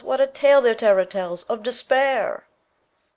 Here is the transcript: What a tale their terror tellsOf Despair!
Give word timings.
What 0.03 0.19
a 0.19 0.25
tale 0.25 0.61
their 0.61 0.73
terror 0.73 1.05
tellsOf 1.05 1.61
Despair! 1.61 2.45